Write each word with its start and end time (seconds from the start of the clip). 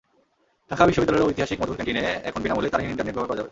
ঢাকা 0.69 0.83
বিশ্ববিদ্যালয়ের 0.87 1.27
ঐতিহাসিক 1.27 1.59
মধুর 1.61 1.75
ক্যানটিনে 1.77 2.03
এখন 2.29 2.39
বিনা 2.43 2.55
মূল্যেই 2.55 2.73
তারহীন 2.73 2.91
ইন্টারনেট 2.93 3.15
ব্যবহার 3.15 3.29
করা 3.29 3.39
যাবে। 3.39 3.49